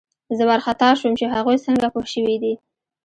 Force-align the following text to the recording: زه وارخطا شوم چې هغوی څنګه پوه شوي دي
زه 0.37 0.43
وارخطا 0.49 0.89
شوم 0.99 1.13
چې 1.19 1.25
هغوی 1.35 1.57
څنګه 1.65 1.87
پوه 1.93 2.05
شوي 2.13 2.35
دي 2.43 2.53